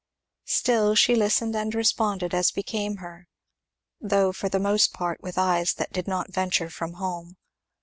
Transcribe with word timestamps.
Still 0.47 0.95
she 0.95 1.13
listened 1.13 1.55
and 1.55 1.75
responded 1.75 2.33
as 2.33 2.49
became 2.49 2.95
her, 2.97 3.27
though 4.01 4.31
for 4.33 4.49
the 4.49 4.57
most 4.57 4.93
part 4.93 5.21
with 5.21 5.37
eyes 5.37 5.75
that 5.75 5.93
did 5.93 6.07
not 6.07 6.33
venture 6.33 6.71
from 6.71 6.93
home. 6.93 7.37